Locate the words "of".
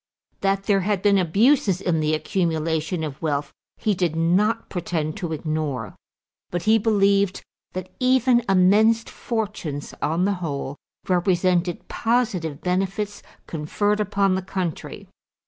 3.03-3.21